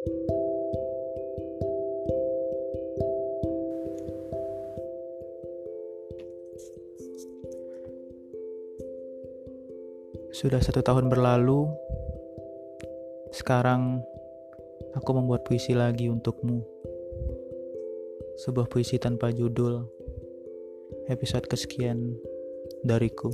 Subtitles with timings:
[0.00, 0.16] Sudah
[10.64, 11.68] satu tahun berlalu,
[13.28, 14.00] sekarang
[14.96, 16.64] aku membuat puisi lagi untukmu.
[18.40, 19.84] Sebuah puisi tanpa judul,
[21.12, 22.16] episode kesekian
[22.88, 23.28] dariku.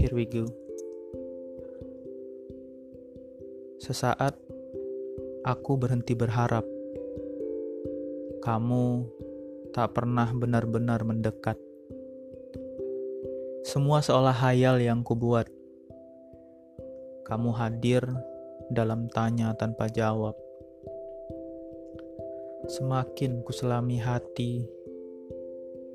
[0.00, 0.48] Here we go.
[3.84, 4.47] Sesaat
[5.48, 6.68] aku berhenti berharap.
[8.44, 8.84] Kamu
[9.72, 11.56] tak pernah benar-benar mendekat.
[13.64, 15.48] Semua seolah hayal yang kubuat.
[17.24, 18.04] Kamu hadir
[18.68, 20.36] dalam tanya tanpa jawab.
[22.68, 24.68] Semakin kuselami hati,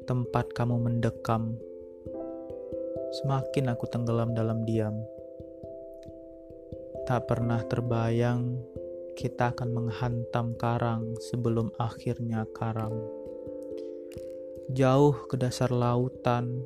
[0.09, 1.53] tempat kamu mendekam.
[3.21, 4.97] Semakin aku tenggelam dalam diam.
[7.05, 8.73] Tak pernah terbayang
[9.13, 12.93] kita akan menghantam karang sebelum akhirnya karang.
[14.73, 16.63] Jauh ke dasar lautan,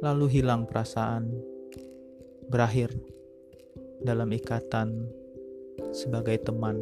[0.00, 1.28] lalu hilang perasaan,
[2.48, 2.94] berakhir
[4.00, 5.10] dalam ikatan
[5.92, 6.78] sebagai teman.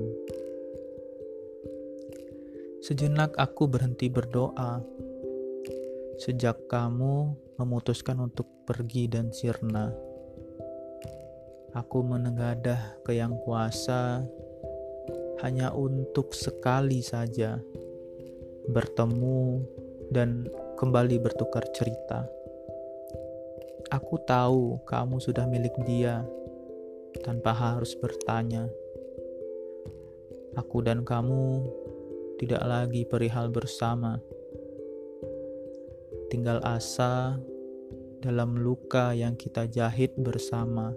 [2.85, 4.85] Sejenak aku berhenti berdoa
[6.21, 9.91] sejak kamu memutuskan untuk pergi dan sirna.
[11.75, 14.23] Aku menengadah ke yang kuasa
[15.45, 17.61] hanya untuk sekali saja
[18.65, 19.61] bertemu
[20.09, 20.49] dan
[20.81, 22.25] kembali bertukar cerita.
[23.93, 26.25] Aku tahu kamu sudah milik dia
[27.21, 28.73] tanpa harus bertanya.
[30.57, 31.69] Aku dan kamu
[32.41, 34.25] tidak lagi perihal bersama.
[36.33, 37.37] Tinggal asa
[38.25, 40.97] dalam luka yang kita jahit bersama.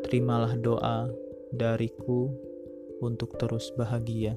[0.00, 1.12] Terimalah doa
[1.52, 2.49] dariku
[3.00, 4.36] untuk terus bahagia.